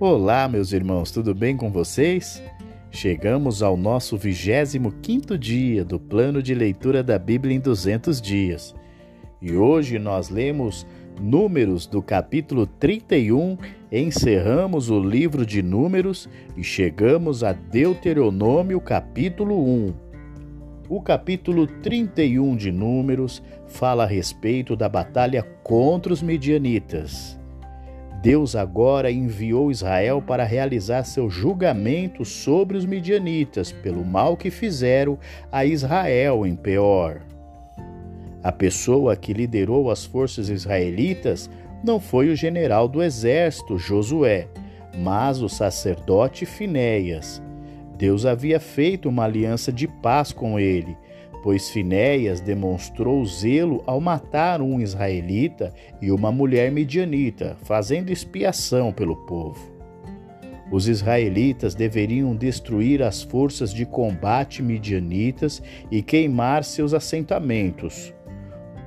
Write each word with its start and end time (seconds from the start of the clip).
Olá, 0.00 0.48
meus 0.48 0.72
irmãos, 0.72 1.10
tudo 1.10 1.34
bem 1.34 1.54
com 1.54 1.70
vocês? 1.70 2.42
Chegamos 2.90 3.62
ao 3.62 3.76
nosso 3.76 4.16
25 4.16 5.36
dia 5.36 5.84
do 5.84 6.00
plano 6.00 6.42
de 6.42 6.54
leitura 6.54 7.02
da 7.02 7.18
Bíblia 7.18 7.54
em 7.54 7.60
200 7.60 8.18
dias. 8.18 8.74
E 9.42 9.52
hoje 9.52 9.98
nós 9.98 10.30
lemos 10.30 10.86
Números 11.20 11.86
do 11.86 12.00
capítulo 12.00 12.66
31, 12.66 13.58
encerramos 13.92 14.88
o 14.88 14.98
livro 14.98 15.44
de 15.44 15.62
Números 15.62 16.30
e 16.56 16.64
chegamos 16.64 17.44
a 17.44 17.52
Deuteronômio 17.52 18.80
capítulo 18.80 19.62
1. 19.62 19.94
O 20.88 21.02
capítulo 21.02 21.66
31 21.66 22.56
de 22.56 22.72
Números 22.72 23.42
fala 23.66 24.04
a 24.04 24.06
respeito 24.06 24.74
da 24.74 24.88
batalha 24.88 25.42
contra 25.62 26.10
os 26.10 26.22
medianitas. 26.22 27.38
Deus 28.22 28.54
agora 28.54 29.10
enviou 29.10 29.70
Israel 29.70 30.20
para 30.20 30.44
realizar 30.44 31.04
seu 31.04 31.30
julgamento 31.30 32.22
sobre 32.22 32.76
os 32.76 32.84
midianitas 32.84 33.72
pelo 33.72 34.04
mal 34.04 34.36
que 34.36 34.50
fizeram 34.50 35.18
a 35.50 35.64
Israel 35.64 36.46
em 36.46 36.54
Peor. 36.54 37.22
A 38.42 38.52
pessoa 38.52 39.16
que 39.16 39.32
liderou 39.32 39.90
as 39.90 40.04
forças 40.04 40.50
israelitas 40.50 41.48
não 41.82 41.98
foi 41.98 42.28
o 42.28 42.36
general 42.36 42.86
do 42.86 43.02
exército 43.02 43.78
Josué, 43.78 44.48
mas 44.98 45.40
o 45.40 45.48
sacerdote 45.48 46.44
Finéias. 46.44 47.42
Deus 47.96 48.26
havia 48.26 48.60
feito 48.60 49.08
uma 49.08 49.24
aliança 49.24 49.72
de 49.72 49.88
paz 49.88 50.30
com 50.30 50.60
ele 50.60 50.96
pois 51.42 51.70
Finéias 51.70 52.40
demonstrou 52.40 53.24
zelo 53.24 53.82
ao 53.86 54.00
matar 54.00 54.60
um 54.60 54.80
israelita 54.80 55.72
e 56.00 56.10
uma 56.10 56.30
mulher 56.30 56.70
midianita, 56.70 57.56
fazendo 57.62 58.10
expiação 58.10 58.92
pelo 58.92 59.16
povo. 59.26 59.80
Os 60.70 60.86
israelitas 60.86 61.74
deveriam 61.74 62.34
destruir 62.36 63.02
as 63.02 63.22
forças 63.22 63.74
de 63.74 63.84
combate 63.84 64.62
midianitas 64.62 65.60
e 65.90 66.00
queimar 66.00 66.62
seus 66.62 66.94
assentamentos. 66.94 68.14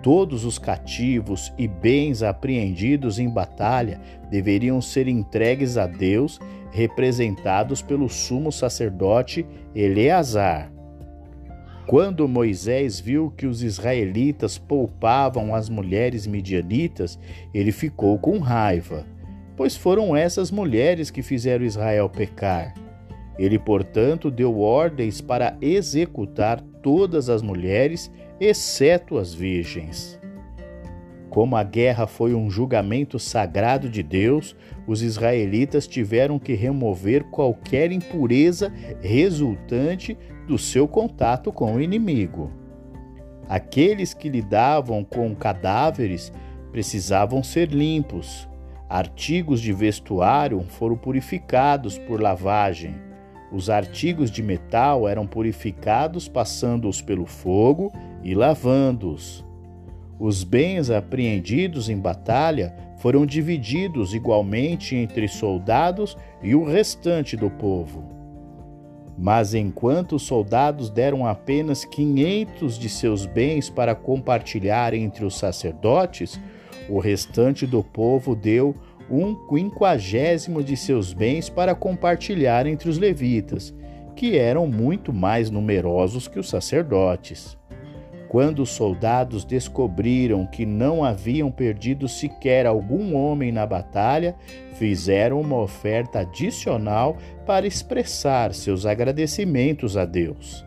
Todos 0.02 0.46
os 0.46 0.58
cativos 0.58 1.54
e 1.58 1.68
bens 1.68 2.24
apreendidos 2.24 3.20
em 3.20 3.30
batalha 3.30 4.00
deveriam 4.30 4.82
ser 4.82 5.08
entregues 5.08 5.78
a 5.78 5.86
Deus, 5.86 6.40
representados 6.72 7.82
pelo 7.82 8.10
sumo 8.10 8.52
sacerdote 8.52 9.46
Eleazar. 9.76 10.73
Quando 11.86 12.28
Moisés 12.28 13.00
viu 13.00 13.30
que 13.36 13.46
os 13.46 13.62
israelitas 13.62 14.58
poupavam 14.58 15.54
as 15.54 15.68
mulheres 15.68 16.26
midianitas, 16.26 17.20
ele 17.54 17.72
ficou 17.72 18.18
com 18.18 18.40
raiva, 18.40 19.06
pois 19.58 19.76
foram 19.76 20.16
essas 20.16 20.50
mulheres 20.50 21.12
que 21.12 21.22
fizeram 21.22 21.66
Israel 21.66 22.10
pecar. 22.10 22.74
Ele, 23.38 23.60
portanto, 23.60 24.32
deu 24.32 24.60
ordens 24.60 25.20
para 25.20 25.58
executar 25.62 26.62
todas 26.82 27.30
as 27.30 27.42
mulheres, 27.42 28.10
exceto 28.40 29.18
as 29.18 29.34
virgens. 29.34 30.20
Como 31.34 31.56
a 31.56 31.64
guerra 31.64 32.06
foi 32.06 32.36
um 32.36 32.48
julgamento 32.48 33.18
sagrado 33.18 33.90
de 33.90 34.04
Deus, 34.04 34.56
os 34.86 35.02
israelitas 35.02 35.88
tiveram 35.88 36.38
que 36.38 36.54
remover 36.54 37.24
qualquer 37.24 37.92
impureza 37.92 38.72
resultante 39.02 40.16
do 40.48 40.60
seu 40.60 40.88
contato 40.88 41.52
com 41.52 41.74
o 41.74 41.82
inimigo. 41.82 42.52
Aqueles 43.50 44.14
que 44.14 44.30
lidavam 44.30 45.04
com 45.04 45.34
cadáveres 45.34 46.32
precisavam 46.72 47.42
ser 47.42 47.70
limpos. 47.70 48.48
Artigos 48.88 49.60
de 49.60 49.74
vestuário 49.74 50.64
foram 50.70 50.96
purificados 50.96 51.98
por 51.98 52.22
lavagem. 52.22 52.94
Os 53.52 53.72
artigos 53.72 54.30
de 54.30 54.44
metal 54.44 55.08
eram 55.08 55.26
purificados 55.26 56.28
passando-os 56.28 57.02
pelo 57.02 57.26
fogo 57.26 57.92
e 58.22 58.36
lavando-os. 58.36 59.44
Os 60.24 60.42
bens 60.46 60.90
apreendidos 60.90 61.90
em 61.90 61.98
batalha 61.98 62.74
foram 63.00 63.26
divididos 63.26 64.14
igualmente 64.14 64.96
entre 64.96 65.28
soldados 65.28 66.16
e 66.42 66.56
o 66.56 66.64
restante 66.64 67.36
do 67.36 67.50
povo. 67.50 68.06
Mas 69.18 69.54
enquanto 69.54 70.16
os 70.16 70.22
soldados 70.22 70.90
deram 70.90 71.26
apenas 71.26 71.84
500 71.84 72.80
de 72.80 72.88
seus 72.88 73.26
bens 73.26 73.70
para 73.70 73.94
compartilhar 73.94 74.94
entre 74.94 75.26
os 75.26 75.38
sacerdotes, 75.38 76.40
o 76.88 77.00
restante 77.00 77.68
do 77.68 77.84
povo 77.84 78.34
deu 78.34 78.74
um 79.12 79.36
quinquagésimo 79.50 80.64
de 80.64 80.78
seus 80.78 81.12
bens 81.12 81.50
para 81.50 81.76
compartilhar 81.76 82.66
entre 82.66 82.90
os 82.90 82.98
levitas, 82.98 83.76
que 84.16 84.38
eram 84.38 84.68
muito 84.68 85.12
mais 85.12 85.50
numerosos 85.50 86.30
que 86.30 86.40
os 86.40 86.48
sacerdotes. 86.48 87.58
Quando 88.34 88.64
os 88.64 88.72
soldados 88.72 89.46
descobriram 89.46 90.44
que 90.48 90.66
não 90.66 91.04
haviam 91.04 91.52
perdido 91.52 92.08
sequer 92.08 92.66
algum 92.66 93.16
homem 93.16 93.52
na 93.52 93.64
batalha, 93.64 94.36
fizeram 94.74 95.40
uma 95.40 95.58
oferta 95.58 96.22
adicional 96.22 97.16
para 97.46 97.68
expressar 97.68 98.52
seus 98.56 98.88
agradecimentos 98.88 99.96
a 99.96 100.04
Deus. 100.04 100.66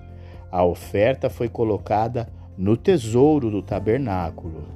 A 0.49 0.65
oferta 0.65 1.29
foi 1.29 1.49
colocada 1.49 2.29
no 2.57 2.77
tesouro 2.77 3.51
do 3.51 3.61
tabernáculo. 3.61 4.69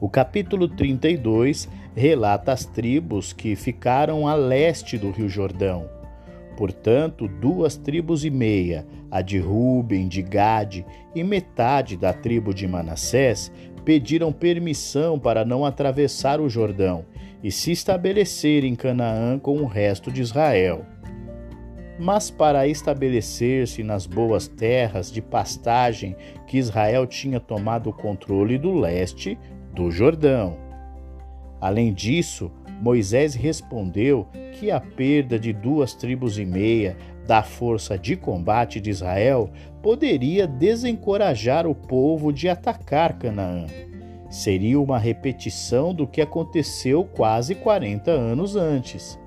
O 0.00 0.08
capítulo 0.08 0.68
32 0.68 1.68
relata 1.92 2.52
as 2.52 2.64
tribos 2.64 3.32
que 3.32 3.56
ficaram 3.56 4.28
a 4.28 4.36
leste 4.36 4.96
do 4.96 5.10
Rio 5.10 5.28
Jordão 5.28 5.93
Portanto, 6.56 7.26
duas 7.26 7.76
tribos 7.76 8.24
e 8.24 8.30
meia, 8.30 8.86
a 9.10 9.20
de 9.20 9.38
Ruben, 9.38 10.06
de 10.06 10.22
Gade 10.22 10.86
e 11.14 11.24
metade 11.24 11.96
da 11.96 12.12
tribo 12.12 12.54
de 12.54 12.66
Manassés, 12.68 13.52
pediram 13.84 14.32
permissão 14.32 15.18
para 15.18 15.44
não 15.44 15.64
atravessar 15.64 16.40
o 16.40 16.48
Jordão 16.48 17.04
e 17.42 17.50
se 17.50 17.72
estabelecer 17.72 18.64
em 18.64 18.74
Canaã 18.74 19.38
com 19.38 19.58
o 19.58 19.66
resto 19.66 20.10
de 20.10 20.22
Israel. 20.22 20.86
Mas 21.98 22.30
para 22.30 22.66
estabelecer-se 22.66 23.82
nas 23.82 24.06
boas 24.06 24.48
terras 24.48 25.12
de 25.12 25.20
pastagem 25.20 26.16
que 26.46 26.58
Israel 26.58 27.06
tinha 27.06 27.38
tomado 27.38 27.90
o 27.90 27.92
controle 27.92 28.58
do 28.58 28.72
leste 28.72 29.38
do 29.72 29.90
Jordão. 29.90 30.56
Além 31.60 31.92
disso, 31.92 32.50
Moisés 32.84 33.34
respondeu 33.34 34.26
que 34.52 34.70
a 34.70 34.78
perda 34.78 35.38
de 35.38 35.54
duas 35.54 35.94
tribos 35.94 36.38
e 36.38 36.44
meia 36.44 36.98
da 37.26 37.42
força 37.42 37.96
de 37.96 38.14
combate 38.14 38.78
de 38.78 38.90
Israel 38.90 39.48
poderia 39.82 40.46
desencorajar 40.46 41.66
o 41.66 41.74
povo 41.74 42.30
de 42.30 42.46
atacar 42.46 43.18
Canaã. 43.18 43.64
Seria 44.28 44.78
uma 44.78 44.98
repetição 44.98 45.94
do 45.94 46.06
que 46.06 46.20
aconteceu 46.20 47.04
quase 47.04 47.54
40 47.54 48.10
anos 48.10 48.54
antes. 48.54 49.18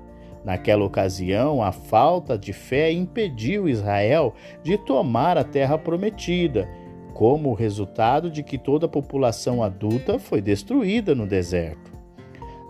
Naquela 0.44 0.84
ocasião, 0.84 1.60
a 1.60 1.72
falta 1.72 2.38
de 2.38 2.52
fé 2.52 2.92
impediu 2.92 3.68
Israel 3.68 4.34
de 4.62 4.78
tomar 4.78 5.36
a 5.36 5.42
terra 5.42 5.76
prometida, 5.76 6.68
como 7.12 7.54
resultado 7.54 8.30
de 8.30 8.44
que 8.44 8.56
toda 8.56 8.86
a 8.86 8.88
população 8.88 9.64
adulta 9.64 10.16
foi 10.16 10.40
destruída 10.40 11.12
no 11.12 11.26
deserto. 11.26 11.97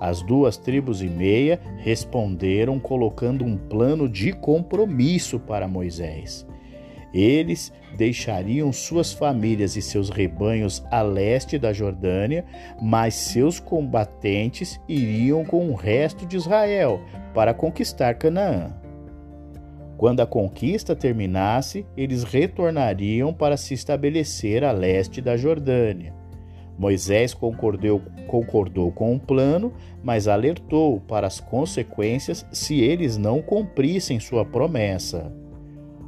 As 0.01 0.23
duas 0.23 0.57
tribos 0.57 1.03
e 1.03 1.09
meia 1.09 1.61
responderam 1.79 2.79
colocando 2.79 3.45
um 3.45 3.57
plano 3.57 4.09
de 4.09 4.33
compromisso 4.33 5.41
para 5.41 5.67
Moisés. 5.67 6.47
Eles 7.13 7.73
deixariam 7.97 8.73
suas 8.73 9.13
famílias 9.13 9.77
e 9.77 9.83
seus 9.83 10.11
rebanhos 10.11 10.85
a 10.91 11.03
leste 11.03 11.59
da 11.59 11.73
Jordânia, 11.73 12.45
mas 12.81 13.15
seus 13.15 13.59
combatentes 13.59 14.81
iriam 14.89 15.45
com 15.45 15.71
o 15.71 15.75
resto 15.75 16.27
de 16.27 16.37
Israel 16.37 17.01
para 17.35 17.55
conquistar 17.55 18.15
Canaã. 18.15 18.73
Quando 19.97 20.21
a 20.21 20.27
conquista 20.27 20.95
terminasse, 20.95 21.85
eles 21.97 22.23
retornariam 22.23 23.35
para 23.35 23.57
se 23.57 23.75
estabelecer 23.75 24.63
a 24.63 24.71
leste 24.71 25.21
da 25.21 25.37
Jordânia. 25.37 26.18
Moisés 26.79 27.35
concordou, 27.35 28.01
concordou 28.29 28.93
com 28.93 29.17
o 29.17 29.19
plano, 29.19 29.73
mas 30.03 30.29
alertou 30.29 31.01
para 31.01 31.27
as 31.27 31.41
consequências 31.41 32.47
se 32.53 32.81
eles 32.81 33.17
não 33.17 33.43
cumprissem 33.43 34.21
sua 34.21 34.45
promessa. 34.45 35.33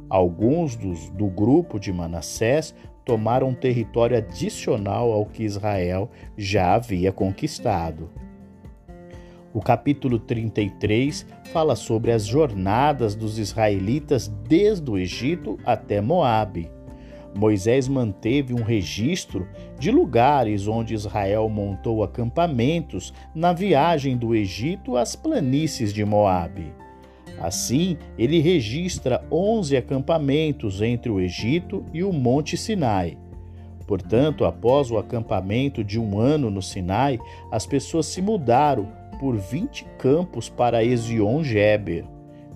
Alguns 0.09 0.77
dos, 0.77 1.09
do 1.09 1.27
grupo 1.27 1.77
de 1.77 1.91
Manassés 1.91 2.73
tomaram 3.03 3.49
um 3.49 3.53
território 3.53 4.17
adicional 4.17 5.11
ao 5.11 5.25
que 5.25 5.43
Israel 5.43 6.09
já 6.37 6.75
havia 6.75 7.11
conquistado. 7.11 8.09
O 9.53 9.59
capítulo 9.59 10.17
33 10.17 11.25
fala 11.51 11.75
sobre 11.75 12.13
as 12.13 12.25
jornadas 12.25 13.15
dos 13.15 13.37
israelitas 13.37 14.29
desde 14.47 14.89
o 14.89 14.97
Egito 14.97 15.59
até 15.65 15.99
Moabe. 15.99 16.71
Moisés 17.35 17.87
manteve 17.87 18.53
um 18.53 18.63
registro 18.63 19.47
de 19.79 19.89
lugares 19.89 20.67
onde 20.67 20.93
Israel 20.93 21.47
montou 21.49 22.03
acampamentos 22.03 23.13
na 23.33 23.53
viagem 23.53 24.17
do 24.17 24.35
Egito 24.35 24.97
às 24.97 25.15
planícies 25.15 25.93
de 25.93 26.03
Moabe. 26.03 26.73
Assim, 27.39 27.97
ele 28.17 28.39
registra 28.39 29.25
11 29.31 29.75
acampamentos 29.75 30.81
entre 30.81 31.09
o 31.09 31.19
Egito 31.19 31.83
e 31.91 32.03
o 32.03 32.13
Monte 32.13 32.55
Sinai. 32.55 33.17
Portanto, 33.87 34.45
após 34.45 34.91
o 34.91 34.97
acampamento 34.97 35.83
de 35.83 35.99
um 35.99 36.19
ano 36.19 36.51
no 36.51 36.61
Sinai, 36.61 37.19
as 37.51 37.65
pessoas 37.65 38.05
se 38.05 38.21
mudaram 38.21 38.87
por 39.19 39.35
20 39.37 39.85
campos 39.97 40.49
para 40.49 40.83
Ezion-Geber. 40.83 42.05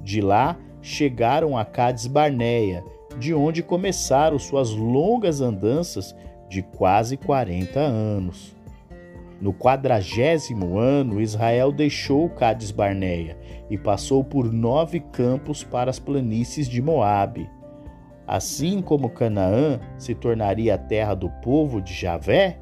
De 0.04 0.22
lá, 0.22 0.58
chegaram 0.82 1.58
a 1.58 1.66
Cades 1.66 2.06
Barneia, 2.06 2.84
de 3.20 3.34
onde 3.34 3.64
começaram 3.64 4.38
suas 4.38 4.72
longas 4.72 5.42
andanças 5.42 6.16
de 6.50 6.62
quase 6.62 7.18
40 7.18 7.80
anos. 7.80 8.56
No 9.42 9.54
quadragésimo 9.54 10.78
ano, 10.78 11.20
Israel 11.20 11.72
deixou 11.72 12.30
Cades 12.30 12.72
Barneia 12.72 13.38
e 13.70 13.78
passou 13.78 14.24
por 14.24 14.52
nove 14.52 15.00
campos 15.00 15.64
para 15.64 15.90
as 15.90 16.00
planícies 16.00 16.68
de 16.68 16.82
Moabe. 16.82 17.50
Assim 18.26 18.82
como 18.82 19.10
Canaã 19.10 19.80
se 19.98 20.16
tornaria 20.16 20.76
a 20.76 20.78
terra 20.78 21.14
do 21.14 21.30
povo 21.30 21.82
de 21.82 21.94
Javé, 21.94 22.58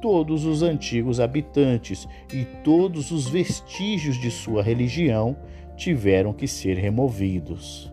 todos 0.00 0.44
os 0.44 0.62
antigos 0.62 1.18
habitantes 1.18 2.06
e 2.32 2.44
todos 2.62 3.10
os 3.10 3.28
vestígios 3.28 4.16
de 4.16 4.30
sua 4.30 4.62
religião 4.62 5.36
tiveram 5.76 6.32
que 6.32 6.46
ser 6.46 6.76
removidos. 6.76 7.92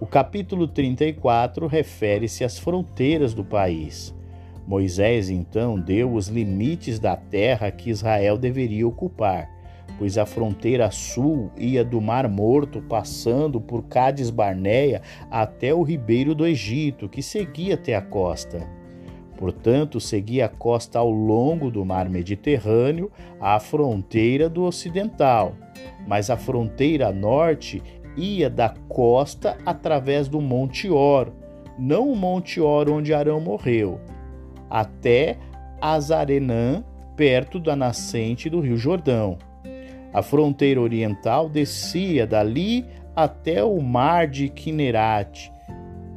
O 0.00 0.06
capítulo 0.06 0.68
34 0.68 1.66
refere-se 1.66 2.44
às 2.44 2.56
fronteiras 2.56 3.34
do 3.34 3.44
país. 3.44 4.14
Moisés 4.64 5.28
então 5.28 5.76
deu 5.76 6.14
os 6.14 6.28
limites 6.28 7.00
da 7.00 7.16
terra 7.16 7.68
que 7.72 7.90
Israel 7.90 8.38
deveria 8.38 8.86
ocupar, 8.86 9.50
pois 9.98 10.16
a 10.16 10.24
fronteira 10.24 10.88
sul 10.92 11.50
ia 11.58 11.84
do 11.84 12.00
Mar 12.00 12.28
Morto, 12.28 12.80
passando 12.80 13.60
por 13.60 13.86
Cádiz 13.86 14.30
Barneia 14.30 15.02
até 15.28 15.74
o 15.74 15.82
ribeiro 15.82 16.32
do 16.32 16.46
Egito, 16.46 17.08
que 17.08 17.20
seguia 17.20 17.74
até 17.74 17.96
a 17.96 18.02
costa. 18.02 18.68
Portanto, 19.36 20.00
seguia 20.00 20.46
a 20.46 20.48
costa 20.48 20.98
ao 20.98 21.10
longo 21.10 21.70
do 21.70 21.84
mar 21.84 22.08
Mediterrâneo, 22.08 23.10
à 23.40 23.58
fronteira 23.60 24.48
do 24.48 24.64
ocidental. 24.64 25.54
Mas 26.08 26.28
a 26.28 26.36
fronteira 26.36 27.12
norte 27.12 27.80
ia 28.18 28.50
da 28.50 28.74
costa 28.88 29.56
através 29.64 30.28
do 30.28 30.40
Monte 30.40 30.90
Or, 30.90 31.32
não 31.78 32.10
o 32.10 32.16
Monte 32.16 32.60
Or 32.60 32.90
onde 32.90 33.14
Arão 33.14 33.40
morreu, 33.40 34.00
até 34.68 35.38
Azarenã, 35.80 36.82
perto 37.16 37.58
da 37.58 37.74
nascente 37.74 38.50
do 38.50 38.60
Rio 38.60 38.76
Jordão. 38.76 39.38
A 40.12 40.22
fronteira 40.22 40.80
oriental 40.80 41.48
descia 41.48 42.26
dali 42.26 42.84
até 43.14 43.62
o 43.62 43.80
mar 43.80 44.26
de 44.26 44.48
Kinerat, 44.48 45.52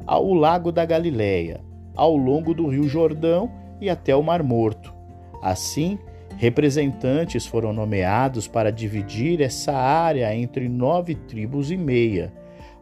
ao 0.06 0.32
lago 0.32 0.72
da 0.72 0.84
Galileia, 0.84 1.60
ao 1.94 2.16
longo 2.16 2.54
do 2.54 2.68
Rio 2.68 2.88
Jordão 2.88 3.50
e 3.80 3.90
até 3.90 4.14
o 4.14 4.22
Mar 4.22 4.42
Morto. 4.42 4.94
Assim, 5.42 5.98
representantes 6.42 7.46
foram 7.46 7.72
nomeados 7.72 8.48
para 8.48 8.72
dividir 8.72 9.40
essa 9.40 9.72
área 9.72 10.34
entre 10.34 10.68
nove 10.68 11.14
tribos 11.14 11.70
e 11.70 11.76
meia. 11.76 12.32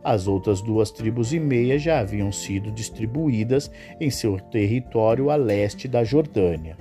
As 0.02 0.26
outras 0.26 0.62
duas 0.62 0.90
tribos 0.90 1.34
e 1.34 1.38
meia 1.38 1.78
já 1.78 1.98
haviam 1.98 2.32
sido 2.32 2.70
distribuídas 2.70 3.70
em 4.00 4.08
seu 4.08 4.40
território 4.40 5.28
a 5.28 5.36
leste 5.36 5.86
da 5.86 6.02
Jordânia. 6.02 6.74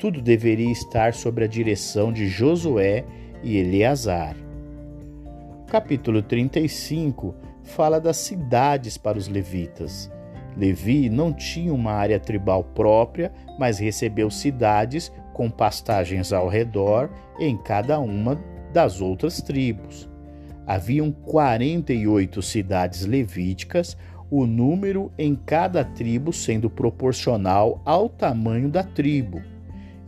Tudo 0.00 0.20
deveria 0.20 0.72
estar 0.72 1.14
sob 1.14 1.44
a 1.44 1.46
direção 1.46 2.12
de 2.12 2.26
Josué 2.26 3.04
e 3.40 3.58
Eleazar. 3.58 4.34
Capítulo 5.68 6.22
35 6.22 7.36
fala 7.62 8.00
das 8.00 8.16
cidades 8.16 8.98
para 8.98 9.16
os 9.16 9.28
levitas. 9.28 10.10
Levi 10.56 11.08
não 11.08 11.32
tinha 11.32 11.72
uma 11.72 11.92
área 11.92 12.18
tribal 12.18 12.64
própria, 12.64 13.30
mas 13.60 13.78
recebeu 13.78 14.28
cidades 14.28 15.12
com 15.36 15.50
pastagens 15.50 16.32
ao 16.32 16.48
redor 16.48 17.10
em 17.38 17.58
cada 17.58 18.00
uma 18.00 18.40
das 18.72 19.02
outras 19.02 19.42
tribos. 19.42 20.08
Haviam 20.66 21.12
48 21.12 22.40
cidades 22.40 23.04
levíticas, 23.04 23.98
o 24.30 24.46
número 24.46 25.12
em 25.18 25.34
cada 25.36 25.84
tribo 25.84 26.32
sendo 26.32 26.70
proporcional 26.70 27.82
ao 27.84 28.08
tamanho 28.08 28.70
da 28.70 28.82
tribo. 28.82 29.42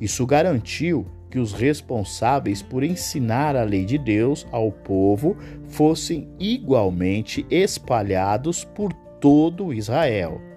Isso 0.00 0.24
garantiu 0.24 1.06
que 1.30 1.38
os 1.38 1.52
responsáveis 1.52 2.62
por 2.62 2.82
ensinar 2.82 3.54
a 3.54 3.64
lei 3.64 3.84
de 3.84 3.98
Deus 3.98 4.46
ao 4.50 4.72
povo 4.72 5.36
fossem 5.66 6.26
igualmente 6.38 7.44
espalhados 7.50 8.64
por 8.64 8.94
todo 9.20 9.74
Israel. 9.74 10.47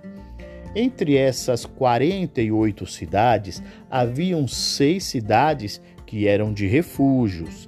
Entre 0.75 1.17
essas 1.17 1.65
48 1.65 2.85
cidades, 2.85 3.61
haviam 3.89 4.47
seis 4.47 5.03
cidades 5.03 5.81
que 6.05 6.27
eram 6.27 6.53
de 6.53 6.65
refúgios, 6.65 7.67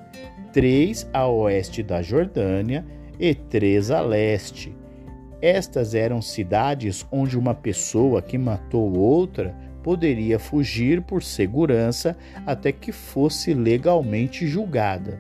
três 0.53 1.09
a 1.11 1.27
oeste 1.27 1.83
da 1.83 2.01
Jordânia 2.01 2.85
e 3.19 3.35
três 3.35 3.91
a 3.91 4.01
leste. 4.01 4.73
Estas 5.41 5.93
eram 5.93 6.21
cidades 6.21 7.05
onde 7.11 7.37
uma 7.37 7.53
pessoa 7.53 8.21
que 8.21 8.37
matou 8.37 8.97
outra 8.97 9.53
poderia 9.83 10.39
fugir 10.39 11.01
por 11.01 11.21
segurança 11.21 12.15
até 12.45 12.71
que 12.71 12.93
fosse 12.93 13.53
legalmente 13.53 14.47
julgada. 14.47 15.19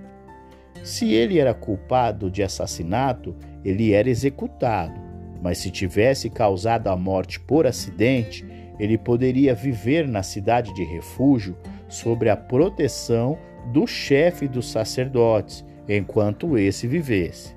Se 0.81 1.13
ele 1.13 1.37
era 1.37 1.53
culpado 1.53 2.31
de 2.31 2.41
assassinato, 2.41 3.35
ele 3.65 3.91
era 3.91 4.09
executado, 4.09 4.99
mas 5.43 5.57
se 5.57 5.69
tivesse 5.69 6.29
causado 6.29 6.87
a 6.87 6.95
morte 6.95 7.37
por 7.37 7.67
acidente, 7.67 8.45
ele 8.79 8.97
poderia 8.97 9.53
viver 9.53 10.07
na 10.07 10.23
cidade 10.23 10.73
de 10.73 10.85
refúgio 10.85 11.57
sob 11.89 12.29
a 12.29 12.37
proteção 12.37 13.37
do 13.73 13.85
chefe 13.85 14.47
dos 14.47 14.71
sacerdotes, 14.71 15.63
enquanto 15.87 16.57
esse 16.57 16.87
vivesse. 16.87 17.55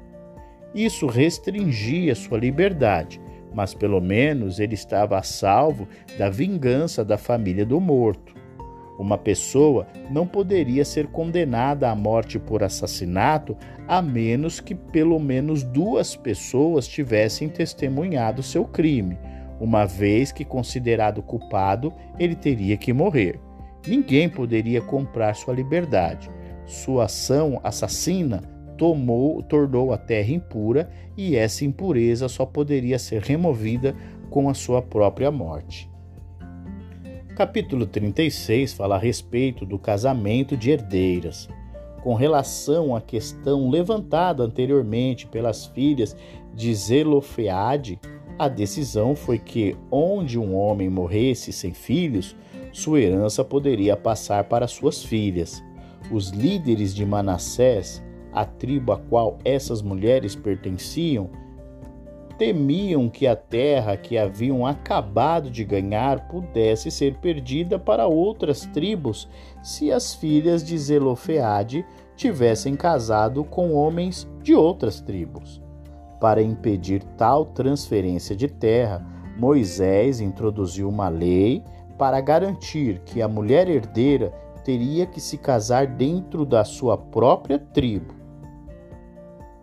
Isso 0.74 1.06
restringia 1.06 2.14
sua 2.16 2.38
liberdade, 2.38 3.20
mas 3.54 3.72
pelo 3.72 4.00
menos 4.00 4.58
ele 4.58 4.74
estava 4.74 5.16
a 5.16 5.22
salvo 5.22 5.88
da 6.18 6.28
vingança 6.28 7.04
da 7.04 7.16
família 7.16 7.64
do 7.64 7.80
morto. 7.80 8.34
Uma 8.98 9.18
pessoa 9.18 9.86
não 10.10 10.26
poderia 10.26 10.84
ser 10.84 11.06
condenada 11.08 11.90
à 11.90 11.94
morte 11.94 12.38
por 12.38 12.62
assassinato 12.62 13.56
a 13.86 14.00
menos 14.00 14.58
que 14.58 14.74
pelo 14.74 15.18
menos 15.18 15.62
duas 15.62 16.16
pessoas 16.16 16.88
tivessem 16.88 17.48
testemunhado 17.48 18.42
seu 18.42 18.64
crime. 18.64 19.18
Uma 19.60 19.84
vez 19.84 20.32
que 20.32 20.44
considerado 20.44 21.22
culpado, 21.22 21.92
ele 22.18 22.34
teria 22.34 22.76
que 22.76 22.92
morrer. 22.92 23.40
Ninguém 23.86 24.28
poderia 24.28 24.80
comprar 24.80 25.34
sua 25.34 25.54
liberdade. 25.54 26.30
Sua 26.66 27.04
ação 27.04 27.60
assassina 27.62 28.42
tomou, 28.76 29.42
tornou 29.42 29.92
a 29.92 29.98
terra 29.98 30.30
impura 30.32 30.90
e 31.16 31.34
essa 31.36 31.64
impureza 31.64 32.28
só 32.28 32.44
poderia 32.44 32.98
ser 32.98 33.22
removida 33.22 33.94
com 34.30 34.48
a 34.48 34.54
sua 34.54 34.82
própria 34.82 35.30
morte. 35.30 35.90
Capítulo 37.36 37.84
36 37.84 38.72
fala 38.72 38.94
a 38.94 38.98
respeito 38.98 39.66
do 39.66 39.78
casamento 39.78 40.56
de 40.56 40.70
herdeiras. 40.70 41.50
Com 42.02 42.14
relação 42.14 42.96
à 42.96 43.00
questão 43.02 43.68
levantada 43.68 44.42
anteriormente 44.42 45.26
pelas 45.26 45.66
filhas 45.66 46.16
de 46.54 46.74
Zelofeade, 46.74 48.00
a 48.38 48.48
decisão 48.48 49.14
foi 49.14 49.38
que, 49.38 49.76
onde 49.90 50.38
um 50.38 50.56
homem 50.56 50.88
morresse 50.88 51.52
sem 51.52 51.74
filhos, 51.74 52.34
sua 52.72 53.02
herança 53.02 53.44
poderia 53.44 53.98
passar 53.98 54.44
para 54.44 54.66
suas 54.66 55.04
filhas. 55.04 55.62
Os 56.10 56.30
líderes 56.30 56.94
de 56.94 57.04
Manassés, 57.04 58.02
a 58.32 58.46
tribo 58.46 58.92
a 58.92 58.98
qual 58.98 59.36
essas 59.44 59.82
mulheres 59.82 60.34
pertenciam, 60.34 61.28
temiam 62.38 63.08
que 63.08 63.26
a 63.26 63.34
terra 63.34 63.96
que 63.96 64.18
haviam 64.18 64.66
acabado 64.66 65.50
de 65.50 65.64
ganhar 65.64 66.28
pudesse 66.28 66.90
ser 66.90 67.14
perdida 67.16 67.78
para 67.78 68.06
outras 68.06 68.66
tribos 68.66 69.28
se 69.62 69.90
as 69.90 70.14
filhas 70.14 70.64
de 70.64 70.76
Zelofeade 70.76 71.84
tivessem 72.16 72.76
casado 72.76 73.44
com 73.44 73.74
homens 73.74 74.28
de 74.42 74.54
outras 74.54 75.00
tribos. 75.00 75.62
Para 76.20 76.42
impedir 76.42 77.02
tal 77.16 77.46
transferência 77.46 78.34
de 78.34 78.48
terra, 78.48 79.06
Moisés 79.38 80.20
introduziu 80.20 80.88
uma 80.88 81.08
lei 81.08 81.62
para 81.98 82.20
garantir 82.20 83.00
que 83.04 83.20
a 83.20 83.28
mulher 83.28 83.68
herdeira 83.68 84.32
teria 84.64 85.06
que 85.06 85.20
se 85.20 85.38
casar 85.38 85.86
dentro 85.86 86.44
da 86.44 86.64
sua 86.64 86.96
própria 86.96 87.58
tribo. 87.58 88.15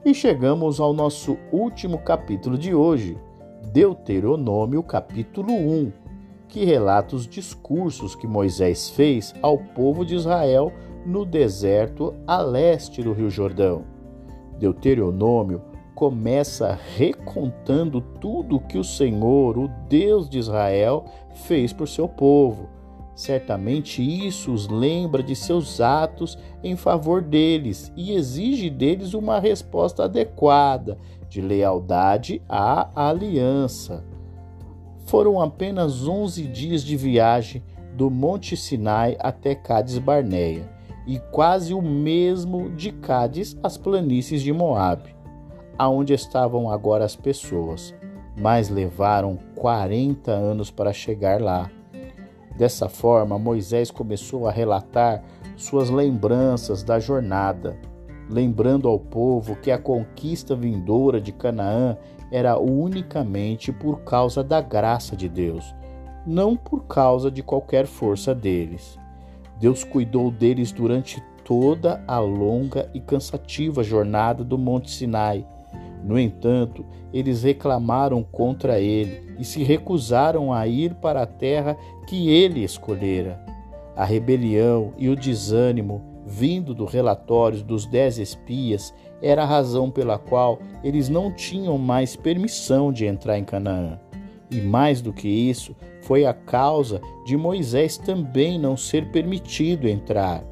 E 0.06 0.14
chegamos 0.14 0.82
ao 0.82 0.92
nosso 0.92 1.38
último 1.50 1.98
capítulo 1.98 2.58
de 2.58 2.76
hoje, 2.76 3.18
Deuteronômio 3.72 4.84
capítulo 4.84 5.54
1, 5.54 5.94
que 6.50 6.66
relata 6.66 7.16
os 7.16 7.26
discursos 7.26 8.14
que 8.14 8.28
Moisés 8.28 8.90
fez 8.90 9.34
ao 9.42 9.58
povo 9.58 10.06
de 10.06 10.14
Israel 10.14 10.74
no 11.06 11.24
deserto 11.24 12.14
a 12.28 12.42
leste 12.42 13.02
do 13.02 13.14
Rio 13.14 13.30
Jordão. 13.30 13.86
Deuteronômio 14.60 15.62
começa 15.96 16.78
recontando 16.98 18.02
tudo 18.02 18.60
que 18.60 18.78
o 18.78 18.84
Senhor, 18.84 19.58
o 19.58 19.70
Deus 19.88 20.30
de 20.30 20.38
Israel, 20.38 21.06
fez 21.46 21.72
por 21.72 21.88
seu 21.88 22.10
povo. 22.10 22.68
Certamente 23.16 24.02
isso 24.02 24.52
os 24.52 24.68
lembra 24.68 25.22
de 25.22 25.36
seus 25.36 25.80
atos 25.80 26.38
em 26.64 26.76
favor 26.76 27.22
deles 27.22 27.92
e 27.96 28.14
exige 28.14 28.70
deles 28.70 29.14
uma 29.14 29.40
resposta 29.40 30.06
adequada, 30.06 30.98
de 31.30 31.42
lealdade 31.42 32.42
à 32.50 32.90
aliança. 33.10 34.04
Foram 35.06 35.40
apenas 35.40 36.08
11 36.08 36.48
dias 36.48 36.84
de 36.84 36.96
viagem 36.96 37.64
do 37.96 38.10
Monte 38.10 38.58
Sinai 38.58 39.16
até 39.20 39.54
Cádiz 39.54 40.00
Barneia 40.00 40.68
e 41.06 41.20
quase 41.32 41.74
o 41.74 41.82
mesmo 41.82 42.70
de 42.72 42.92
Cádiz 42.92 43.58
às 43.62 43.78
planícies 43.78 44.42
de 44.42 44.52
Moabe, 44.54 45.16
aonde 45.78 46.14
estavam 46.14 46.70
agora 46.70 47.06
as 47.06 47.16
pessoas, 47.16 47.94
mas 48.40 48.70
levaram 48.70 49.38
40 49.56 50.32
anos 50.32 50.72
para 50.72 50.94
chegar 50.94 51.42
lá. 51.42 51.70
Dessa 52.58 52.88
forma, 52.88 53.40
Moisés 53.40 53.90
começou 53.90 54.48
a 54.48 54.52
relatar 54.52 55.24
suas 55.56 55.90
lembranças 55.90 56.84
da 56.84 57.00
jornada, 57.00 57.78
lembrando 58.30 58.88
ao 58.88 59.00
povo 59.00 59.56
que 59.56 59.72
a 59.72 59.78
conquista 59.78 60.56
vindoura 60.56 61.20
de 61.20 61.32
Canaã 61.32 61.98
era 62.32 62.58
unicamente 62.58 63.72
por 63.72 64.02
causa 64.02 64.44
da 64.44 64.62
graça 64.62 65.16
de 65.16 65.28
Deus, 65.28 65.76
não 66.26 66.56
por 66.56 66.86
causa 66.86 67.30
de 67.30 67.44
qualquer 67.44 67.86
força 67.86 68.34
deles. 68.34 68.98
Deus 69.60 69.84
cuidou 69.84 70.32
deles 70.32 70.72
durante 70.72 71.22
toda 71.44 72.04
a 72.08 72.20
longa 72.20 72.90
e 72.94 73.00
cansativa 73.00 73.84
jornada 73.84 74.44
do 74.44 74.58
Monte 74.58 74.92
Sinai. 74.92 75.46
No 76.04 76.20
entanto, 76.20 76.86
eles 77.14 77.44
reclamaram 77.44 78.22
contra 78.24 78.80
ele 78.80 79.34
e 79.40 79.46
se 79.46 79.64
recusaram 79.64 80.52
a 80.52 80.68
ir 80.68 80.96
para 80.96 81.22
a 81.22 81.28
terra 81.28 81.78
que 82.08 82.30
ele 82.30 82.64
escolhera. 82.64 83.40
A 83.96 84.04
rebelião 84.04 84.94
e 84.98 85.08
o 85.08 85.16
desânimo 85.16 86.02
vindo 86.26 86.74
do 86.74 86.86
relatório 86.86 87.64
dos 87.64 87.86
dez 87.86 88.18
espias 88.18 88.94
era 89.22 89.44
a 89.44 89.46
razão 89.46 89.90
pela 89.90 90.18
qual 90.18 90.60
eles 90.84 91.10
não 91.10 91.32
tinham 91.32 91.78
mais 91.78 92.16
permissão 92.16 92.92
de 92.92 93.06
entrar 93.06 93.38
em 93.38 93.44
Canaã. 93.44 94.00
E 94.50 94.60
mais 94.62 95.02
do 95.02 95.14
que 95.14 95.28
isso, 95.28 95.76
foi 96.02 96.26
a 96.26 96.34
causa 96.34 97.02
de 97.26 97.38
Moisés 97.38 97.98
também 97.98 98.60
não 98.60 98.76
ser 98.76 99.10
permitido 99.12 99.88
entrar. 99.88 100.44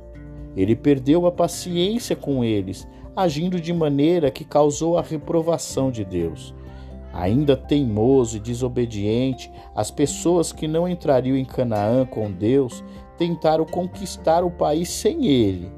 Ele 0.56 0.76
perdeu 0.76 1.26
a 1.26 1.32
paciência 1.32 2.16
com 2.16 2.44
eles, 2.44 2.88
agindo 3.16 3.60
de 3.60 3.74
maneira 3.74 4.32
que 4.32 4.46
causou 4.46 4.98
a 4.98 5.02
reprovação 5.02 5.92
de 5.92 6.04
Deus. 6.04 6.54
Ainda 7.14 7.58
teimoso 7.58 8.38
e 8.38 8.40
desobediente, 8.40 9.52
as 9.76 9.92
pessoas 9.92 10.54
que 10.54 10.68
não 10.68 10.88
entrariam 10.88 11.36
em 11.36 11.44
Canaã 11.44 12.06
com 12.06 12.32
Deus 12.32 12.84
tentaram 13.18 13.66
conquistar 13.66 14.44
o 14.44 14.52
país 14.52 14.90
sem 14.90 15.28
ele. 15.28 15.70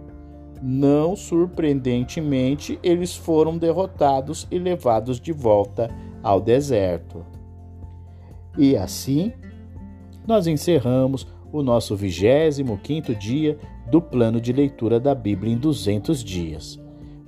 Não 0.62 1.16
surpreendentemente, 1.16 2.80
eles 2.84 3.16
foram 3.16 3.58
derrotados 3.58 4.48
e 4.52 4.60
levados 4.60 5.20
de 5.20 5.34
volta 5.34 5.90
ao 6.22 6.40
deserto. 6.40 7.26
E 8.58 8.78
assim, 8.78 9.34
nós 10.26 10.48
encerramos 10.48 11.28
o 11.52 11.62
nosso 11.62 11.96
25 11.96 13.16
dia 13.16 13.58
do 13.90 14.02
plano 14.02 14.40
de 14.40 14.54
leitura 14.54 15.00
da 15.00 15.14
Bíblia 15.14 15.54
em 15.54 15.58
200 15.58 16.24
dias. 16.24 16.83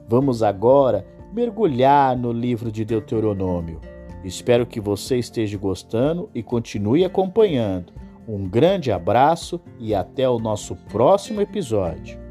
Vamos 0.07 0.43
agora 0.43 1.05
mergulhar 1.33 2.15
no 2.17 2.31
livro 2.31 2.71
de 2.71 2.85
Deuteronômio. 2.85 3.81
Espero 4.23 4.65
que 4.65 4.79
você 4.79 5.17
esteja 5.17 5.57
gostando 5.57 6.29
e 6.33 6.41
continue 6.41 7.05
acompanhando. 7.05 7.93
Um 8.27 8.47
grande 8.47 8.91
abraço 8.91 9.61
e 9.79 9.93
até 9.93 10.27
o 10.27 10.39
nosso 10.39 10.75
próximo 10.75 11.41
episódio. 11.41 12.24